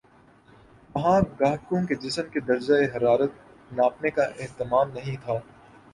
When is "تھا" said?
5.25-5.39